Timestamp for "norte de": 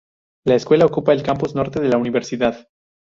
1.53-1.87